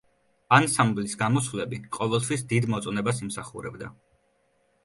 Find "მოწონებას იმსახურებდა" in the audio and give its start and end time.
2.77-3.93